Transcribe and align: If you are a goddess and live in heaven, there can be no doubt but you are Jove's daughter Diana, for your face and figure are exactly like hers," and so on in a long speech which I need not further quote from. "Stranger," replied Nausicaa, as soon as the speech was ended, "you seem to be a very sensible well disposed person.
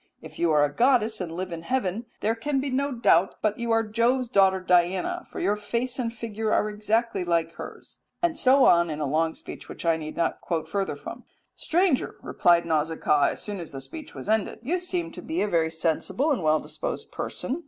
If 0.19 0.39
you 0.39 0.51
are 0.51 0.65
a 0.65 0.73
goddess 0.73 1.21
and 1.21 1.31
live 1.31 1.51
in 1.51 1.61
heaven, 1.61 2.07
there 2.21 2.33
can 2.33 2.59
be 2.59 2.71
no 2.71 2.91
doubt 2.91 3.35
but 3.43 3.59
you 3.59 3.69
are 3.69 3.83
Jove's 3.83 4.29
daughter 4.29 4.59
Diana, 4.59 5.27
for 5.31 5.39
your 5.39 5.55
face 5.55 5.99
and 5.99 6.11
figure 6.11 6.51
are 6.51 6.67
exactly 6.69 7.23
like 7.23 7.53
hers," 7.53 7.99
and 8.19 8.35
so 8.35 8.65
on 8.65 8.89
in 8.89 8.99
a 8.99 9.05
long 9.05 9.35
speech 9.35 9.69
which 9.69 9.85
I 9.85 9.97
need 9.97 10.17
not 10.17 10.39
further 10.67 10.95
quote 10.95 10.99
from. 11.03 11.25
"Stranger," 11.55 12.15
replied 12.23 12.65
Nausicaa, 12.65 13.25
as 13.33 13.43
soon 13.43 13.59
as 13.59 13.69
the 13.69 13.79
speech 13.79 14.15
was 14.15 14.27
ended, 14.27 14.57
"you 14.63 14.79
seem 14.79 15.11
to 15.11 15.21
be 15.21 15.43
a 15.43 15.47
very 15.47 15.69
sensible 15.69 16.35
well 16.41 16.59
disposed 16.59 17.11
person. 17.11 17.59